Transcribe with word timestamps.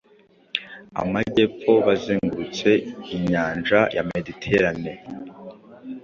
Amajyepfo 1.01 1.71
bazengurute 1.87 2.71
inyanja 3.15 3.79
ya 3.95 4.03
Mediterane 4.11 4.91